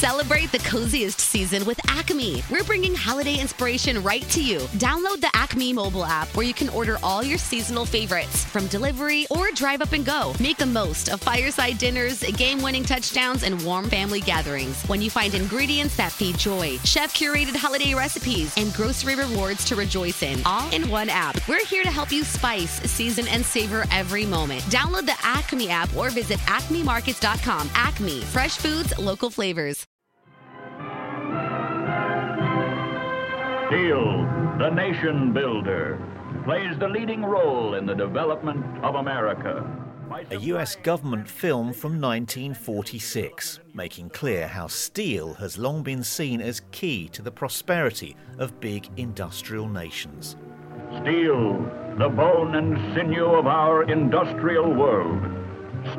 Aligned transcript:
Celebrate 0.00 0.50
the 0.50 0.58
coziest 0.60 1.20
season 1.20 1.62
with 1.66 1.78
Acme. 1.90 2.42
We're 2.50 2.64
bringing 2.64 2.94
holiday 2.94 3.38
inspiration 3.38 4.02
right 4.02 4.22
to 4.30 4.42
you. 4.42 4.60
Download 4.78 5.20
the 5.20 5.28
Acme 5.34 5.74
mobile 5.74 6.06
app 6.06 6.34
where 6.34 6.46
you 6.46 6.54
can 6.54 6.70
order 6.70 6.96
all 7.02 7.22
your 7.22 7.36
seasonal 7.36 7.84
favorites 7.84 8.46
from 8.46 8.66
delivery 8.68 9.26
or 9.28 9.50
drive 9.50 9.82
up 9.82 9.92
and 9.92 10.06
go. 10.06 10.32
Make 10.40 10.56
the 10.56 10.64
most 10.64 11.10
of 11.10 11.20
fireside 11.20 11.76
dinners, 11.76 12.22
game 12.22 12.62
winning 12.62 12.82
touchdowns, 12.82 13.42
and 13.42 13.62
warm 13.62 13.90
family 13.90 14.22
gatherings 14.22 14.82
when 14.84 15.02
you 15.02 15.10
find 15.10 15.34
ingredients 15.34 15.98
that 15.98 16.12
feed 16.12 16.38
joy, 16.38 16.78
chef 16.78 17.12
curated 17.12 17.54
holiday 17.54 17.92
recipes, 17.92 18.54
and 18.56 18.72
grocery 18.72 19.16
rewards 19.16 19.66
to 19.66 19.76
rejoice 19.76 20.22
in, 20.22 20.40
all 20.46 20.72
in 20.72 20.88
one 20.88 21.10
app. 21.10 21.46
We're 21.46 21.66
here 21.66 21.82
to 21.82 21.90
help 21.90 22.10
you 22.10 22.24
spice, 22.24 22.80
season, 22.90 23.28
and 23.28 23.44
savor 23.44 23.84
every 23.90 24.24
moment. 24.24 24.62
Download 24.70 25.04
the 25.04 25.18
Acme 25.22 25.68
app 25.68 25.94
or 25.94 26.08
visit 26.08 26.38
acmemarkets.com. 26.46 27.68
Acme, 27.74 28.22
fresh 28.22 28.56
foods, 28.56 28.98
local 28.98 29.28
flavors. 29.28 29.89
Steel, 33.70 34.26
the 34.58 34.68
nation 34.68 35.32
builder, 35.32 35.96
plays 36.44 36.76
the 36.80 36.88
leading 36.88 37.24
role 37.24 37.74
in 37.74 37.86
the 37.86 37.94
development 37.94 38.66
of 38.82 38.96
America. 38.96 39.64
A 40.32 40.38
US 40.38 40.74
government 40.74 41.28
film 41.28 41.72
from 41.72 42.00
1946, 42.00 43.60
making 43.72 44.10
clear 44.10 44.48
how 44.48 44.66
steel 44.66 45.34
has 45.34 45.56
long 45.56 45.84
been 45.84 46.02
seen 46.02 46.40
as 46.40 46.62
key 46.72 47.08
to 47.10 47.22
the 47.22 47.30
prosperity 47.30 48.16
of 48.38 48.58
big 48.58 48.88
industrial 48.96 49.68
nations. 49.68 50.34
Steel, 51.02 51.64
the 51.96 52.08
bone 52.08 52.56
and 52.56 52.76
sinew 52.96 53.26
of 53.26 53.46
our 53.46 53.84
industrial 53.84 54.74
world. 54.74 55.22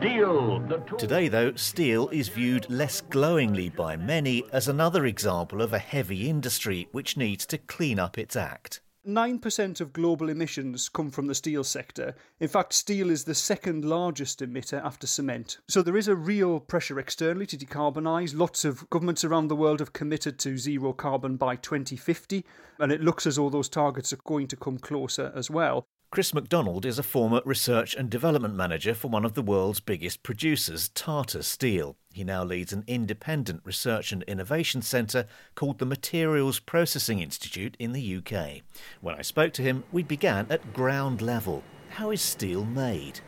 Steel, 0.02 0.60
the. 0.62 0.78
Today, 0.98 1.28
though, 1.28 1.54
steel 1.54 2.10
is 2.10 2.28
viewed 2.28 2.68
less 2.72 3.02
glowingly 3.02 3.70
by 3.70 3.96
many 3.96 4.44
as 4.52 4.68
another 4.68 5.06
example 5.06 5.62
of 5.62 5.74
a 5.74 5.78
heavy 5.78 6.28
industry 6.28 6.88
which 6.92 7.18
needs 7.18 7.46
to 7.46 7.60
clean 7.60 8.00
up 8.00 8.18
its 8.18 8.36
act. 8.36 8.82
9% 9.08 9.80
of 9.80 9.94
global 9.94 10.30
emissions 10.30 10.90
come 10.90 11.12
from 11.12 11.28
the 11.28 11.36
steel 11.36 11.64
sector. 11.64 12.16
In 12.40 12.48
fact, 12.48 12.74
steel 12.74 13.12
is 13.12 13.26
the 13.26 13.36
second 13.36 13.86
largest 13.86 14.40
emitter 14.40 14.84
after 14.84 15.06
cement. 15.06 15.60
So 15.68 15.84
there 15.84 15.98
is 15.98 16.08
a 16.08 16.16
real 16.16 16.60
pressure 16.60 17.00
externally 17.00 17.46
to 17.46 17.58
decarbonise. 17.58 18.36
Lots 18.36 18.66
of 18.66 18.90
governments 18.90 19.24
around 19.24 19.50
the 19.50 19.56
world 19.56 19.82
have 19.82 19.94
committed 19.94 20.40
to 20.40 20.58
zero 20.58 20.94
carbon 20.94 21.38
by 21.38 21.58
2050, 21.58 22.44
and 22.80 22.92
it 22.92 23.02
looks 23.02 23.28
as 23.28 23.36
though 23.36 23.52
those 23.52 23.70
targets 23.70 24.12
are 24.12 24.20
going 24.26 24.48
to 24.48 24.56
come 24.56 24.80
closer 24.80 25.32
as 25.36 25.52
well. 25.52 25.86
Chris 26.12 26.34
McDonald 26.34 26.86
is 26.86 27.00
a 27.00 27.04
former 27.04 27.42
research 27.46 27.96
and 27.96 28.10
development 28.10 28.54
manager 28.54 28.94
for 28.94 29.08
one 29.08 29.24
of 29.24 29.34
the 29.34 29.42
world's 29.42 29.80
biggest 29.80 30.24
producers, 30.24 30.90
Tata 30.90 31.42
Steel. 31.42 31.96
He 32.12 32.26
now 32.26 32.44
leads 32.44 32.74
an 32.74 32.84
independent 32.86 33.62
research 33.64 34.12
and 34.12 34.22
innovation 34.24 34.82
centre 34.82 35.26
called 35.56 35.80
the 35.80 35.86
Materials 35.86 36.60
Processing 36.60 37.22
Institute 37.22 37.78
in 37.80 37.94
the 37.94 38.18
UK. 38.18 38.62
When 39.00 39.16
I 39.16 39.22
spoke 39.22 39.54
to 39.54 39.62
him, 39.62 39.86
we 39.94 40.04
began 40.04 40.48
at 40.50 40.74
ground 40.74 41.22
level. 41.22 41.64
How 41.92 42.12
is 42.12 42.22
steel 42.22 42.66
made? 42.66 43.22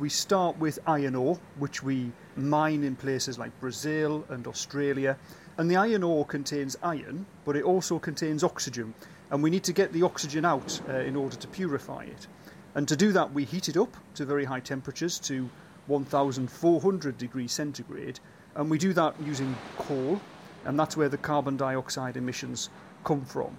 We 0.00 0.08
start 0.08 0.58
with 0.58 0.80
iron 0.88 1.14
ore, 1.14 1.38
which 1.60 1.84
we 1.84 2.10
mine 2.34 2.82
in 2.82 2.96
places 2.96 3.38
like 3.38 3.52
Brazil 3.60 4.24
and 4.30 4.48
Australia. 4.48 5.16
And 5.60 5.70
the 5.70 5.76
iron 5.76 6.02
ore 6.02 6.24
contains 6.24 6.78
iron, 6.82 7.26
but 7.44 7.54
it 7.54 7.64
also 7.64 7.98
contains 7.98 8.42
oxygen. 8.42 8.94
And 9.30 9.42
we 9.42 9.50
need 9.50 9.64
to 9.64 9.74
get 9.74 9.92
the 9.92 10.04
oxygen 10.04 10.46
out 10.46 10.80
uh, 10.88 10.94
in 11.00 11.14
order 11.14 11.36
to 11.36 11.46
purify 11.48 12.04
it. 12.04 12.28
And 12.74 12.88
to 12.88 12.96
do 12.96 13.12
that, 13.12 13.34
we 13.34 13.44
heat 13.44 13.68
it 13.68 13.76
up 13.76 13.94
to 14.14 14.24
very 14.24 14.46
high 14.46 14.60
temperatures, 14.60 15.18
to 15.18 15.50
1400 15.86 17.18
degrees 17.18 17.52
centigrade. 17.52 18.20
And 18.54 18.70
we 18.70 18.78
do 18.78 18.94
that 18.94 19.14
using 19.22 19.54
coal, 19.76 20.18
and 20.64 20.80
that's 20.80 20.96
where 20.96 21.10
the 21.10 21.18
carbon 21.18 21.58
dioxide 21.58 22.16
emissions 22.16 22.70
come 23.04 23.26
from. 23.26 23.54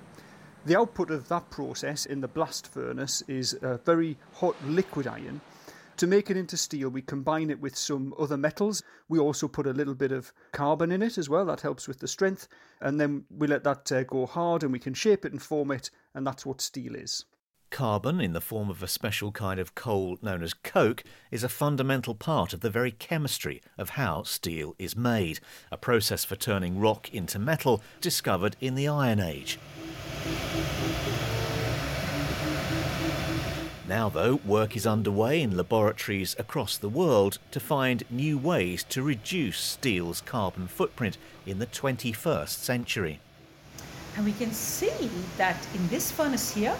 The 0.65 0.77
output 0.77 1.11
of 1.11 1.27
that 1.27 1.51
process 1.51 2.07
in 2.07 2.21
the 2.21 2.27
blast 2.27 2.65
furnace 2.65 3.21
is 3.27 3.55
a 3.61 3.77
very 3.77 4.17
hot 4.33 4.55
liquid 4.65 5.05
iron 5.05 5.39
to 6.01 6.07
make 6.07 6.31
it 6.31 6.37
into 6.37 6.57
steel, 6.57 6.89
we 6.89 7.03
combine 7.03 7.51
it 7.51 7.61
with 7.61 7.77
some 7.77 8.11
other 8.17 8.35
metals. 8.35 8.81
We 9.07 9.19
also 9.19 9.47
put 9.47 9.67
a 9.67 9.71
little 9.71 9.93
bit 9.93 10.11
of 10.11 10.33
carbon 10.51 10.91
in 10.91 11.03
it 11.03 11.19
as 11.19 11.29
well, 11.29 11.45
that 11.45 11.61
helps 11.61 11.87
with 11.87 11.99
the 11.99 12.07
strength. 12.07 12.47
And 12.81 12.99
then 12.99 13.25
we 13.29 13.45
let 13.45 13.63
that 13.65 13.91
uh, 13.91 14.01
go 14.05 14.25
hard 14.25 14.63
and 14.63 14.71
we 14.71 14.79
can 14.79 14.95
shape 14.95 15.25
it 15.25 15.31
and 15.31 15.39
form 15.39 15.69
it, 15.69 15.91
and 16.15 16.25
that's 16.25 16.43
what 16.43 16.59
steel 16.59 16.95
is. 16.95 17.25
Carbon, 17.69 18.19
in 18.19 18.33
the 18.33 18.41
form 18.41 18.71
of 18.71 18.81
a 18.81 18.87
special 18.87 19.31
kind 19.31 19.59
of 19.59 19.75
coal 19.75 20.17
known 20.23 20.41
as 20.41 20.55
coke, 20.55 21.03
is 21.29 21.43
a 21.43 21.49
fundamental 21.49 22.15
part 22.15 22.51
of 22.51 22.61
the 22.61 22.71
very 22.71 22.91
chemistry 22.91 23.61
of 23.77 23.91
how 23.91 24.23
steel 24.23 24.73
is 24.79 24.95
made, 24.95 25.39
a 25.71 25.77
process 25.77 26.25
for 26.25 26.35
turning 26.35 26.79
rock 26.79 27.13
into 27.13 27.37
metal 27.37 27.83
discovered 28.01 28.55
in 28.59 28.73
the 28.73 28.87
Iron 28.87 29.19
Age. 29.19 29.59
Now, 33.91 34.07
though, 34.07 34.35
work 34.45 34.77
is 34.77 34.87
underway 34.87 35.41
in 35.41 35.57
laboratories 35.57 36.33
across 36.39 36.77
the 36.77 36.87
world 36.87 37.39
to 37.51 37.59
find 37.59 38.05
new 38.09 38.37
ways 38.37 38.85
to 38.87 39.03
reduce 39.03 39.59
steel's 39.59 40.21
carbon 40.21 40.69
footprint 40.69 41.17
in 41.45 41.59
the 41.59 41.65
21st 41.65 42.47
century. 42.47 43.19
And 44.15 44.23
we 44.23 44.31
can 44.31 44.53
see 44.53 45.09
that 45.35 45.57
in 45.75 45.85
this 45.89 46.09
furnace 46.09 46.53
here, 46.53 46.77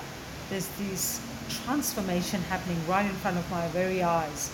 there's 0.50 0.70
this 0.80 1.20
transformation 1.66 2.40
happening 2.44 2.80
right 2.88 3.06
in 3.06 3.12
front 3.16 3.38
of 3.38 3.52
my 3.52 3.68
very 3.68 4.02
eyes. 4.02 4.50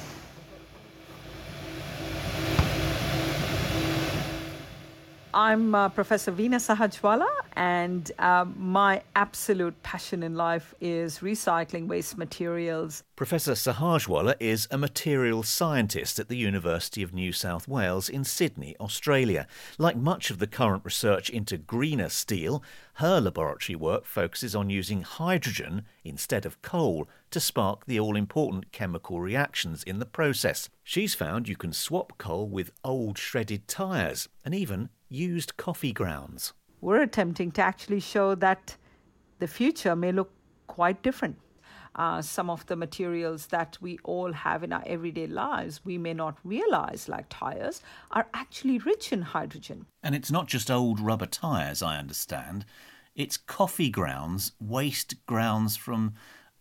I'm 5.38 5.76
uh, 5.76 5.90
Professor 5.90 6.32
Veena 6.32 6.56
Sahajwalla, 6.56 7.30
and 7.56 8.12
um, 8.18 8.56
my 8.58 9.04
absolute 9.16 9.80
passion 9.84 10.24
in 10.24 10.34
life 10.34 10.74
is 10.82 11.20
recycling 11.20 11.86
waste 11.86 12.18
materials. 12.18 13.04
Professor 13.16 13.52
Sahajwalla 13.52 14.34
is 14.40 14.68
a 14.72 14.80
material 14.80 15.44
scientist 15.44 16.18
at 16.18 16.28
the 16.28 16.38
University 16.38 17.04
of 17.04 17.14
New 17.14 17.32
South 17.32 17.68
Wales 17.68 18.10
in 18.10 18.24
Sydney, 18.24 18.76
Australia. 18.80 19.46
Like 19.78 19.96
much 19.96 20.32
of 20.32 20.40
the 20.40 20.48
current 20.48 20.84
research 20.84 21.30
into 21.30 21.60
greener 21.60 22.10
steel, 22.10 22.64
her 22.94 23.22
laboratory 23.22 23.76
work 23.76 24.06
focuses 24.06 24.56
on 24.56 24.72
using 24.72 25.04
hydrogen 25.04 25.86
instead 26.04 26.48
of 26.48 26.60
coal 26.64 27.08
to 27.32 27.40
spark 27.40 27.86
the 27.86 28.00
all 28.00 28.16
important 28.16 28.72
chemical 28.72 29.22
reactions 29.22 29.84
in 29.84 30.00
the 30.00 30.06
process. 30.06 30.70
She's 30.84 31.16
found 31.16 31.48
you 31.48 31.56
can 31.56 31.74
swap 31.74 32.18
coal 32.18 32.48
with 32.48 32.72
old 32.84 33.18
shredded 33.18 33.68
tyres 33.68 34.30
and 34.44 34.56
even 34.56 34.90
used 35.10 35.58
coffee 35.58 35.94
grounds. 35.94 36.54
We're 36.82 37.02
attempting 37.02 37.52
to 37.54 37.62
actually 37.62 38.00
show 38.00 38.36
that 38.36 38.78
the 39.40 39.48
future 39.48 39.96
may 39.96 40.12
look 40.12 40.32
quite 40.68 41.02
different. 41.02 41.38
Uh, 41.96 42.22
some 42.22 42.50
of 42.50 42.64
the 42.68 42.76
materials 42.76 43.48
that 43.48 43.76
we 43.82 43.98
all 44.04 44.32
have 44.32 44.64
in 44.64 44.72
our 44.72 44.84
everyday 44.86 45.26
lives, 45.26 45.82
we 45.84 45.98
may 45.98 46.14
not 46.14 46.38
realize, 46.44 47.10
like 47.10 47.26
tires, 47.30 47.82
are 48.12 48.28
actually 48.36 48.78
rich 48.78 49.12
in 49.12 49.24
hydrogen. 49.24 49.88
And 50.04 50.14
it's 50.14 50.30
not 50.30 50.48
just 50.48 50.70
old 50.70 51.00
rubber 51.00 51.26
tyres, 51.26 51.82
I 51.82 51.98
understand. 51.98 52.66
It's 53.16 53.36
coffee 53.36 53.90
grounds, 53.90 54.52
waste 54.60 55.26
grounds 55.26 55.76
from 55.76 56.14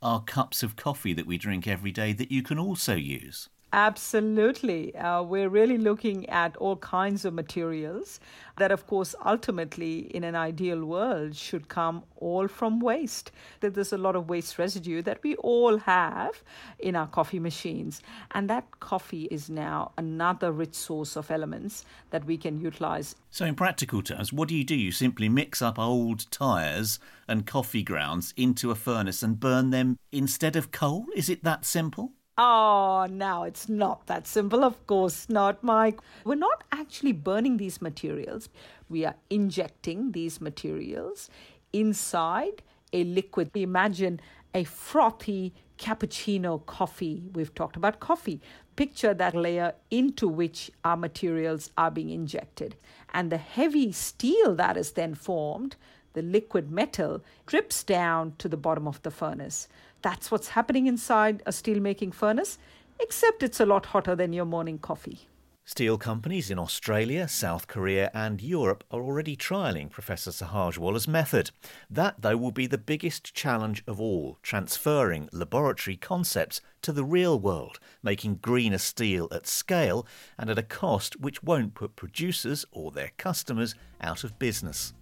our 0.02 0.22
cups 0.22 0.62
of 0.62 0.76
coffee 0.76 1.12
that 1.14 1.26
we 1.26 1.38
drink 1.38 1.66
every 1.66 1.92
day 1.92 2.12
that 2.12 2.30
you 2.30 2.42
can 2.42 2.58
also 2.58 2.94
use. 2.94 3.48
Absolutely. 3.76 4.96
Uh, 4.96 5.22
we're 5.22 5.50
really 5.50 5.76
looking 5.76 6.26
at 6.30 6.56
all 6.56 6.76
kinds 6.76 7.26
of 7.26 7.34
materials 7.34 8.20
that, 8.56 8.72
of 8.72 8.86
course, 8.86 9.14
ultimately, 9.26 9.98
in 10.16 10.24
an 10.24 10.34
ideal 10.34 10.82
world, 10.82 11.36
should 11.36 11.68
come 11.68 12.02
all 12.16 12.48
from 12.48 12.80
waste. 12.80 13.32
That 13.60 13.74
there's 13.74 13.92
a 13.92 13.98
lot 13.98 14.16
of 14.16 14.30
waste 14.30 14.58
residue 14.58 15.02
that 15.02 15.22
we 15.22 15.36
all 15.36 15.76
have 15.76 16.42
in 16.78 16.96
our 16.96 17.06
coffee 17.06 17.38
machines. 17.38 18.00
And 18.30 18.48
that 18.48 18.80
coffee 18.80 19.24
is 19.24 19.50
now 19.50 19.92
another 19.98 20.52
rich 20.52 20.74
source 20.74 21.14
of 21.14 21.30
elements 21.30 21.84
that 22.12 22.24
we 22.24 22.38
can 22.38 22.58
utilize. 22.58 23.14
So, 23.30 23.44
in 23.44 23.56
practical 23.56 24.00
terms, 24.00 24.32
what 24.32 24.48
do 24.48 24.56
you 24.56 24.64
do? 24.64 24.74
You 24.74 24.90
simply 24.90 25.28
mix 25.28 25.60
up 25.60 25.78
old 25.78 26.30
tyres 26.30 26.98
and 27.28 27.46
coffee 27.46 27.82
grounds 27.82 28.32
into 28.38 28.70
a 28.70 28.74
furnace 28.74 29.22
and 29.22 29.38
burn 29.38 29.68
them 29.68 29.98
instead 30.10 30.56
of 30.56 30.70
coal? 30.70 31.04
Is 31.14 31.28
it 31.28 31.44
that 31.44 31.66
simple? 31.66 32.12
Oh, 32.38 33.06
now 33.10 33.44
it's 33.44 33.66
not 33.66 34.06
that 34.08 34.26
simple. 34.26 34.62
Of 34.62 34.86
course 34.86 35.28
not, 35.30 35.64
Mike. 35.64 36.00
We're 36.24 36.34
not 36.34 36.64
actually 36.70 37.12
burning 37.12 37.56
these 37.56 37.80
materials. 37.80 38.50
We 38.90 39.06
are 39.06 39.14
injecting 39.30 40.12
these 40.12 40.38
materials 40.40 41.30
inside 41.72 42.62
a 42.92 43.04
liquid. 43.04 43.50
Imagine 43.54 44.20
a 44.54 44.64
frothy 44.64 45.54
cappuccino 45.78 46.64
coffee. 46.66 47.22
We've 47.32 47.54
talked 47.54 47.76
about 47.76 48.00
coffee. 48.00 48.42
Picture 48.76 49.14
that 49.14 49.34
layer 49.34 49.72
into 49.90 50.28
which 50.28 50.70
our 50.84 50.96
materials 50.96 51.70
are 51.78 51.90
being 51.90 52.10
injected. 52.10 52.76
And 53.14 53.32
the 53.32 53.38
heavy 53.38 53.92
steel 53.92 54.54
that 54.56 54.76
is 54.76 54.92
then 54.92 55.14
formed, 55.14 55.76
the 56.16 56.22
liquid 56.22 56.72
metal, 56.72 57.22
drips 57.44 57.84
down 57.84 58.32
to 58.38 58.48
the 58.48 58.56
bottom 58.56 58.88
of 58.88 59.00
the 59.02 59.10
furnace. 59.10 59.68
That's 60.00 60.30
what's 60.30 60.48
happening 60.48 60.86
inside 60.86 61.42
a 61.46 61.50
steelmaking 61.50 62.14
furnace. 62.14 62.58
except 62.98 63.42
it's 63.42 63.60
a 63.60 63.66
lot 63.66 63.86
hotter 63.86 64.16
than 64.16 64.32
your 64.32 64.44
morning 64.44 64.78
coffee. 64.78 65.28
Steel 65.68 65.98
companies 65.98 66.48
in 66.48 66.60
Australia, 66.60 67.26
South 67.26 67.66
Korea, 67.66 68.08
and 68.14 68.40
Europe 68.40 68.84
are 68.92 69.02
already 69.02 69.36
trialling 69.36 69.90
Professor 69.90 70.30
Sahajwalla's 70.30 71.08
method. 71.08 71.50
That, 71.90 72.14
though, 72.20 72.36
will 72.36 72.52
be 72.52 72.68
the 72.68 72.78
biggest 72.78 73.34
challenge 73.34 73.82
of 73.88 74.00
all 74.00 74.38
transferring 74.44 75.28
laboratory 75.32 75.96
concepts 75.96 76.60
to 76.82 76.92
the 76.92 77.04
real 77.04 77.40
world, 77.40 77.80
making 78.00 78.36
greener 78.36 78.78
steel 78.78 79.26
at 79.32 79.48
scale 79.48 80.06
and 80.38 80.48
at 80.48 80.58
a 80.58 80.62
cost 80.62 81.20
which 81.20 81.42
won't 81.42 81.74
put 81.74 81.96
producers 81.96 82.64
or 82.70 82.92
their 82.92 83.10
customers 83.16 83.74
out 84.00 84.22
of 84.22 84.38
business. 84.38 84.94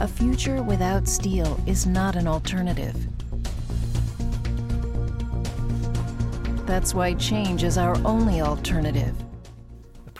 A 0.00 0.08
future 0.08 0.62
without 0.62 1.06
steel 1.06 1.60
is 1.66 1.86
not 1.86 2.16
an 2.16 2.26
alternative. 2.26 2.96
That's 6.64 6.94
why 6.94 7.12
change 7.12 7.64
is 7.64 7.76
our 7.76 7.98
only 8.06 8.40
alternative. 8.40 9.14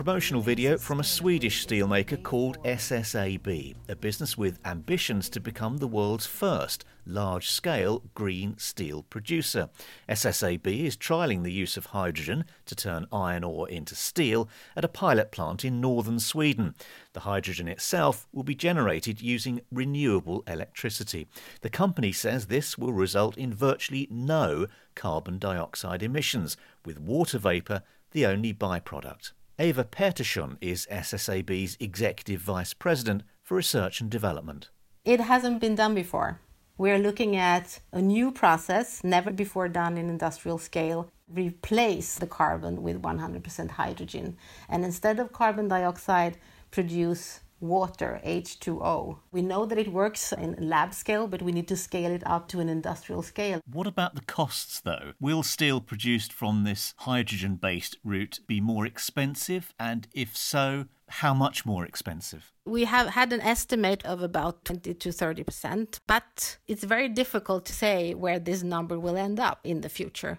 Promotional 0.00 0.41
video 0.41 0.79
from 0.79 0.99
a 0.99 1.05
Swedish 1.05 1.67
steelmaker 1.67 2.23
called 2.23 2.56
SSAB, 2.64 3.75
a 3.87 3.94
business 3.94 4.38
with 4.38 4.58
ambitions 4.64 5.29
to 5.29 5.41
become 5.41 5.76
the 5.76 5.87
world's 5.87 6.25
first 6.25 6.87
large 7.05 7.50
scale 7.50 8.02
green 8.14 8.56
steel 8.56 9.02
producer. 9.02 9.69
SSAB 10.08 10.67
is 10.67 10.97
trialling 10.97 11.43
the 11.43 11.52
use 11.52 11.76
of 11.76 11.85
hydrogen 11.85 12.47
to 12.64 12.75
turn 12.75 13.08
iron 13.12 13.44
ore 13.44 13.69
into 13.69 13.94
steel 13.94 14.49
at 14.75 14.87
a 14.87 14.88
pilot 14.88 15.31
plant 15.31 15.67
in 15.67 15.82
northern 15.82 16.19
Sweden. 16.19 16.75
The 17.12 17.20
hydrogen 17.20 17.69
itself 17.69 18.26
will 18.32 18.43
be 18.43 18.55
generated 18.55 19.20
using 19.20 19.61
renewable 19.70 20.44
electricity. 20.47 21.29
The 21.61 21.69
company 21.69 22.12
says 22.12 22.47
this 22.47 22.79
will 22.79 22.94
result 22.94 23.37
in 23.37 23.52
virtually 23.52 24.08
no 24.11 24.67
carbon 24.94 25.38
dioxide 25.38 26.02
emissions, 26.02 26.56
with 26.87 26.99
water 26.99 27.37
vapour 27.37 27.82
the 28.12 28.25
only 28.25 28.55
byproduct. 28.55 29.32
Eva 29.61 29.85
Pettersson 29.85 30.57
is 30.62 30.87
SSAB's 30.91 31.77
Executive 31.81 32.41
Vice 32.41 32.73
President 32.73 33.23
for 33.43 33.57
Research 33.57 34.01
and 34.01 34.09
Development. 34.09 34.71
It 35.05 35.21
hasn't 35.21 35.61
been 35.61 35.75
done 35.75 35.95
before. 35.95 36.41
We're 36.79 36.99
looking 36.99 37.37
at 37.37 37.79
a 37.93 38.01
new 38.01 38.33
process, 38.33 39.05
never 39.05 39.31
before 39.31 39.69
done 39.69 39.99
in 39.99 40.09
industrial 40.09 40.57
scale, 40.57 41.11
replace 41.29 42.15
the 42.15 42.27
carbon 42.27 42.83
with 42.83 43.03
100% 43.03 43.73
hydrogen. 43.73 44.39
And 44.67 44.83
instead 44.83 45.19
of 45.19 45.35
carbon 45.35 45.69
dioxide, 45.69 46.39
produce 46.71 47.41
water, 47.61 48.21
H2O. 48.25 49.19
We 49.33 49.43
know 49.43 49.67
that 49.67 49.79
it 49.79 49.93
works 49.93 50.33
in 50.33 50.57
lab 50.59 50.95
scale, 50.95 51.29
but 51.29 51.43
we 51.43 51.53
need 51.53 51.69
to 51.69 51.77
scale 51.77 52.11
it 52.11 52.23
up 52.27 52.49
to 52.49 52.61
an 52.61 52.69
industrial 52.69 53.23
scale. 53.23 53.61
What 53.71 53.87
about 53.87 54.15
the 54.15 54.23
costs, 54.23 54.81
though? 54.81 55.12
Will 55.21 55.43
steel 55.43 55.81
produced 55.81 56.33
from 56.33 56.65
this 56.65 56.95
hydrogen 56.99 57.57
based 57.57 57.97
route 58.05 58.41
be 58.47 58.61
more 58.61 58.87
expensive? 58.87 59.75
And 59.79 60.09
if 60.12 60.37
so, 60.37 60.87
how 61.11 61.35
much 61.35 61.67
more 61.67 61.85
expensive? 61.85 62.53
We 62.65 62.85
have 62.85 63.09
had 63.09 63.33
an 63.33 63.41
estimate 63.41 64.05
of 64.05 64.23
about 64.23 64.65
20 64.65 64.95
to 64.95 65.09
30%, 65.09 66.01
but 66.07 66.59
it's 66.69 66.85
very 66.85 67.09
difficult 67.09 67.67
to 67.67 67.73
say 67.73 68.15
where 68.15 68.39
this 68.39 68.62
number 68.62 68.99
will 68.99 69.17
end 69.17 69.41
up 69.41 69.61
in 69.65 69.81
the 69.81 69.89
future. 69.89 70.39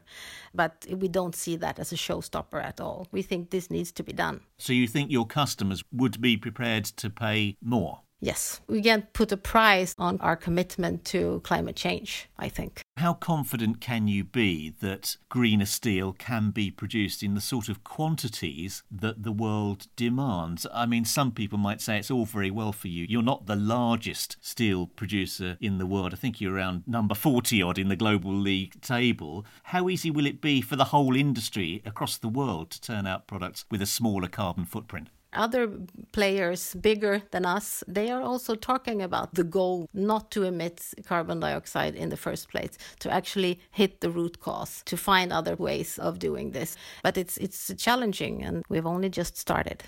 But 0.54 0.86
we 0.90 1.08
don't 1.08 1.36
see 1.36 1.58
that 1.58 1.78
as 1.80 1.92
a 1.92 1.96
showstopper 1.96 2.64
at 2.64 2.80
all. 2.80 3.08
We 3.12 3.22
think 3.22 3.50
this 3.50 3.70
needs 3.70 3.92
to 3.94 4.04
be 4.04 4.14
done. 4.14 4.42
So 4.58 4.74
you 4.74 4.88
think 4.88 5.12
your 5.12 5.26
customers 5.26 5.84
would 5.92 6.22
be 6.22 6.38
prepared 6.38 6.86
to 6.86 7.10
pay 7.10 7.58
more? 7.62 8.02
Yes, 8.24 8.62
we 8.68 8.84
can 8.84 9.08
put 9.14 9.32
a 9.32 9.38
price 9.38 9.96
on 9.98 10.22
our 10.22 10.36
commitment 10.36 11.06
to 11.06 11.42
climate 11.44 11.76
change, 11.76 12.30
I 12.38 12.50
think. 12.50 12.84
How 12.98 13.16
confident 13.16 13.82
can 13.82 14.08
you 14.08 14.24
be 14.24 14.76
that 14.80 15.18
greener 15.28 15.66
steel 15.66 16.14
can 16.14 16.52
be 16.52 16.70
produced 16.70 17.24
in 17.24 17.34
the 17.34 17.42
sort 17.42 17.68
of 17.68 17.84
quantities 17.84 18.84
that 18.92 19.24
the 19.24 19.32
world 19.32 19.88
demands? 19.96 20.68
I 20.72 20.86
mean, 20.86 21.04
some 21.04 21.32
people 21.32 21.58
might 21.58 21.82
say 21.82 21.98
it's 21.98 22.12
all 22.12 22.26
very 22.26 22.52
well 22.52 22.72
for 22.72 22.90
you. 22.90 23.08
You're 23.10 23.24
not 23.24 23.48
the 23.48 23.56
largest 23.56 24.38
steel 24.40 24.86
producer 24.86 25.58
in 25.60 25.80
the 25.80 25.88
world. 25.88 26.14
I 26.14 26.18
think 26.18 26.40
you're 26.40 26.54
around 26.54 26.84
number 26.86 27.16
40 27.16 27.60
odd 27.64 27.80
in 27.80 27.88
the 27.88 27.96
global 27.96 28.36
league 28.36 28.80
table. 28.82 29.48
How 29.64 29.90
easy 29.90 30.12
will 30.12 30.28
it 30.28 30.42
be 30.42 30.62
for 30.62 30.76
the 30.76 30.86
whole 30.86 31.16
industry 31.16 31.82
across 31.88 32.20
the 32.20 32.30
world 32.30 32.70
to 32.70 32.82
turn 32.82 33.08
out 33.08 33.26
products 33.26 33.66
with 33.72 33.82
a 33.82 33.88
smaller 33.88 34.28
carbon 34.28 34.66
footprint? 34.66 35.08
Other 35.34 35.70
players 36.12 36.76
bigger 36.76 37.22
than 37.32 37.46
us, 37.46 37.84
they 37.88 38.10
are 38.12 38.22
also 38.22 38.56
talking 38.56 39.02
about 39.02 39.34
the 39.34 39.44
goal 39.44 39.88
not 39.94 40.32
to 40.32 40.44
emit 40.44 40.94
carbon 41.06 41.40
dioxide 41.40 41.96
in 41.96 42.10
the 42.10 42.18
first 42.18 42.50
place, 42.50 42.78
to 43.00 43.12
actually 43.12 43.60
hit 43.72 44.02
the 44.02 44.10
root 44.10 44.40
cause, 44.40 44.82
to 44.86 44.98
find 44.98 45.32
other 45.32 45.56
ways 45.56 45.98
of 46.00 46.20
doing 46.20 46.52
this. 46.52 46.76
But 47.04 47.18
it's 47.18 47.38
it's 47.38 47.74
challenging 47.78 48.44
and 48.44 48.64
we've 48.70 48.86
only 48.86 49.10
just 49.10 49.38
started. 49.38 49.84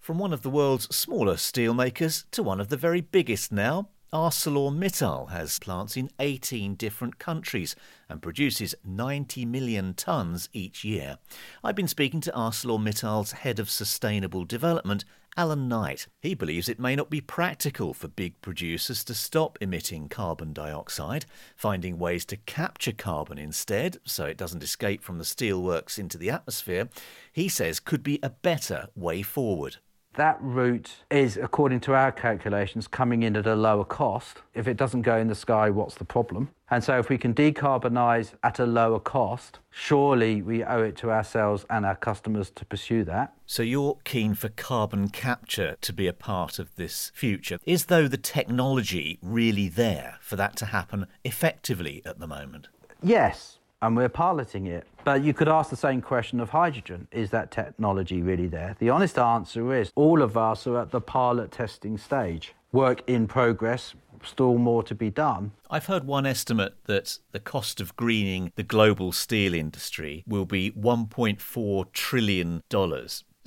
From 0.00 0.18
one 0.18 0.32
of 0.32 0.42
the 0.42 0.50
world's 0.50 0.94
smaller 0.94 1.34
steelmakers 1.34 2.24
to 2.30 2.42
one 2.42 2.60
of 2.60 2.68
the 2.68 2.76
very 2.76 3.00
biggest 3.00 3.50
now, 3.50 3.88
ArcelorMittal 4.16 5.28
has 5.28 5.58
plants 5.58 5.94
in 5.94 6.08
18 6.18 6.76
different 6.76 7.18
countries 7.18 7.76
and 8.08 8.22
produces 8.22 8.74
90 8.82 9.44
million 9.44 9.92
tonnes 9.92 10.48
each 10.54 10.84
year. 10.84 11.18
I've 11.62 11.74
been 11.74 11.86
speaking 11.86 12.22
to 12.22 12.32
ArcelorMittal's 12.32 13.32
head 13.32 13.58
of 13.58 13.68
sustainable 13.68 14.46
development, 14.46 15.04
Alan 15.36 15.68
Knight. 15.68 16.06
He 16.22 16.34
believes 16.34 16.66
it 16.66 16.80
may 16.80 16.96
not 16.96 17.10
be 17.10 17.20
practical 17.20 17.92
for 17.92 18.08
big 18.08 18.40
producers 18.40 19.04
to 19.04 19.12
stop 19.12 19.58
emitting 19.60 20.08
carbon 20.08 20.54
dioxide. 20.54 21.26
Finding 21.54 21.98
ways 21.98 22.24
to 22.24 22.38
capture 22.38 22.92
carbon 22.92 23.36
instead, 23.36 23.98
so 24.04 24.24
it 24.24 24.38
doesn't 24.38 24.62
escape 24.62 25.02
from 25.02 25.18
the 25.18 25.24
steelworks 25.24 25.98
into 25.98 26.16
the 26.16 26.30
atmosphere, 26.30 26.88
he 27.34 27.50
says 27.50 27.80
could 27.80 28.02
be 28.02 28.18
a 28.22 28.30
better 28.30 28.88
way 28.94 29.20
forward 29.20 29.76
that 30.16 30.38
route 30.40 30.90
is, 31.10 31.36
according 31.36 31.80
to 31.80 31.94
our 31.94 32.12
calculations, 32.12 32.88
coming 32.88 33.22
in 33.22 33.36
at 33.36 33.46
a 33.46 33.54
lower 33.54 33.84
cost. 33.84 34.42
If 34.54 34.66
it 34.66 34.76
doesn't 34.76 35.02
go 35.02 35.16
in 35.16 35.28
the 35.28 35.34
sky, 35.34 35.70
what's 35.70 35.94
the 35.94 36.04
problem? 36.04 36.50
And 36.70 36.82
so, 36.82 36.98
if 36.98 37.08
we 37.08 37.16
can 37.16 37.32
decarbonise 37.32 38.32
at 38.42 38.58
a 38.58 38.66
lower 38.66 38.98
cost, 38.98 39.60
surely 39.70 40.42
we 40.42 40.64
owe 40.64 40.82
it 40.82 40.96
to 40.98 41.10
ourselves 41.10 41.64
and 41.70 41.86
our 41.86 41.94
customers 41.94 42.50
to 42.56 42.64
pursue 42.64 43.04
that. 43.04 43.34
So, 43.46 43.62
you're 43.62 43.98
keen 44.04 44.34
for 44.34 44.48
carbon 44.48 45.08
capture 45.08 45.76
to 45.80 45.92
be 45.92 46.08
a 46.08 46.12
part 46.12 46.58
of 46.58 46.74
this 46.74 47.12
future. 47.14 47.58
Is, 47.64 47.86
though, 47.86 48.08
the 48.08 48.16
technology 48.16 49.18
really 49.22 49.68
there 49.68 50.16
for 50.20 50.36
that 50.36 50.56
to 50.56 50.66
happen 50.66 51.06
effectively 51.24 52.02
at 52.04 52.18
the 52.18 52.26
moment? 52.26 52.68
Yes, 53.02 53.58
and 53.86 53.96
we're 53.96 54.08
piloting 54.08 54.66
it. 54.66 54.84
But 55.04 55.22
you 55.22 55.32
could 55.32 55.48
ask 55.48 55.70
the 55.70 55.76
same 55.76 56.02
question 56.02 56.40
of 56.40 56.50
hydrogen. 56.50 57.06
Is 57.12 57.30
that 57.30 57.52
technology 57.52 58.20
really 58.20 58.48
there? 58.48 58.74
The 58.80 58.90
honest 58.90 59.16
answer 59.16 59.72
is 59.72 59.92
all 59.94 60.22
of 60.22 60.36
us 60.36 60.66
are 60.66 60.80
at 60.80 60.90
the 60.90 61.00
pilot 61.00 61.52
testing 61.52 61.96
stage. 61.96 62.52
Work 62.72 63.08
in 63.08 63.28
progress, 63.28 63.94
still 64.24 64.58
more 64.58 64.82
to 64.82 64.94
be 64.94 65.08
done. 65.08 65.52
I've 65.70 65.86
heard 65.86 66.04
one 66.04 66.26
estimate 66.26 66.74
that 66.86 67.18
the 67.30 67.38
cost 67.38 67.80
of 67.80 67.94
greening 67.94 68.50
the 68.56 68.64
global 68.64 69.12
steel 69.12 69.54
industry 69.54 70.24
will 70.26 70.46
be 70.46 70.72
$1.4 70.72 71.92
trillion. 71.92 72.62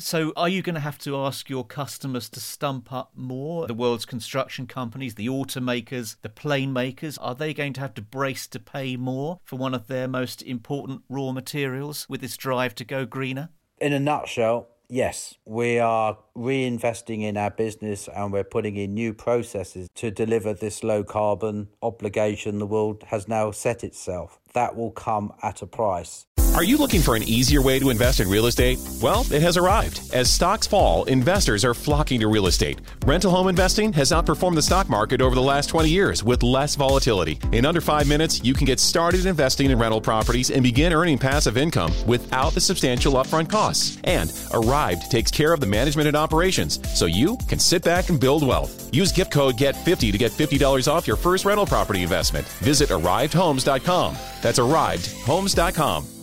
So, 0.01 0.31
are 0.37 0.47
you 0.47 0.61
going 0.61 0.75
to 0.75 0.79
have 0.79 0.97
to 0.99 1.17
ask 1.17 1.49
your 1.49 1.65
customers 1.65 2.29
to 2.29 2.39
stump 2.39 2.93
up 2.93 3.11
more? 3.17 3.67
The 3.67 3.73
world's 3.73 4.05
construction 4.05 4.65
companies, 4.65 5.15
the 5.15 5.27
automakers, 5.27 6.15
the 6.21 6.29
plane 6.29 6.71
makers, 6.71 7.17
are 7.17 7.35
they 7.35 7.53
going 7.53 7.73
to 7.73 7.81
have 7.81 7.95
to 7.95 8.01
brace 8.01 8.47
to 8.47 8.61
pay 8.61 8.95
more 8.95 9.41
for 9.43 9.57
one 9.57 9.73
of 9.73 9.87
their 9.87 10.07
most 10.07 10.41
important 10.41 11.01
raw 11.09 11.33
materials 11.33 12.07
with 12.07 12.21
this 12.21 12.37
drive 12.37 12.75
to 12.75 12.85
go 12.85 13.05
greener? 13.05 13.49
In 13.81 13.91
a 13.91 13.99
nutshell, 13.99 14.69
Yes, 14.91 15.35
we 15.45 15.77
are 15.77 16.17
reinvesting 16.35 17.21
in 17.21 17.37
our 17.37 17.51
business 17.51 18.07
and 18.07 18.33
we're 18.33 18.43
putting 18.43 18.75
in 18.75 18.95
new 18.95 19.13
processes 19.13 19.87
to 19.93 20.09
deliver 20.09 20.51
this 20.51 20.83
low 20.83 21.03
carbon 21.03 21.67
obligation 21.83 22.57
the 22.57 22.65
world 22.65 23.03
has 23.09 23.27
now 23.27 23.51
set 23.51 23.83
itself. 23.83 24.39
That 24.53 24.75
will 24.75 24.89
come 24.89 25.31
at 25.43 25.61
a 25.61 25.67
price. 25.67 26.25
Are 26.55 26.63
you 26.63 26.77
looking 26.77 27.01
for 27.01 27.15
an 27.15 27.23
easier 27.23 27.61
way 27.61 27.79
to 27.79 27.89
invest 27.89 28.19
in 28.19 28.29
real 28.29 28.47
estate? 28.47 28.79
Well, 29.01 29.25
it 29.31 29.41
has 29.41 29.55
arrived. 29.55 30.01
As 30.13 30.29
stocks 30.29 30.67
fall, 30.67 31.05
investors 31.05 31.63
are 31.63 31.73
flocking 31.73 32.19
to 32.19 32.27
real 32.27 32.47
estate. 32.47 32.81
Rental 33.05 33.31
home 33.31 33.47
investing 33.47 33.93
has 33.93 34.11
outperformed 34.11 34.55
the 34.55 34.61
stock 34.61 34.89
market 34.89 35.21
over 35.21 35.35
the 35.35 35.41
last 35.41 35.67
20 35.67 35.89
years 35.89 36.21
with 36.21 36.43
less 36.43 36.75
volatility. 36.75 37.39
In 37.53 37.65
under 37.65 37.79
five 37.79 38.09
minutes, 38.09 38.43
you 38.43 38.53
can 38.53 38.65
get 38.65 38.79
started 38.79 39.25
investing 39.25 39.71
in 39.71 39.79
rental 39.79 40.01
properties 40.01 40.51
and 40.51 40.61
begin 40.61 40.91
earning 40.91 41.17
passive 41.17 41.55
income 41.55 41.93
without 42.05 42.53
the 42.53 42.61
substantial 42.61 43.13
upfront 43.13 43.49
costs. 43.49 43.97
And 44.03 44.29
Arrived 44.53 45.11
takes 45.11 45.31
care 45.31 45.53
of 45.53 45.61
the 45.61 45.65
management 45.65 46.07
and 46.07 46.17
operations, 46.17 46.79
so 46.97 47.05
you 47.05 47.37
can 47.47 47.59
sit 47.59 47.83
back 47.83 48.09
and 48.09 48.19
build 48.19 48.45
wealth. 48.45 48.93
Use 48.93 49.11
gift 49.11 49.31
code 49.31 49.55
GET50 49.55 50.11
to 50.11 50.17
get 50.17 50.31
$50 50.31 50.91
off 50.91 51.07
your 51.07 51.15
first 51.15 51.45
rental 51.45 51.65
property 51.65 52.03
investment. 52.03 52.45
Visit 52.59 52.89
ArrivedHomes.com. 52.89 54.17
That's 54.41 54.59
ArrivedHomes.com. 54.59 56.18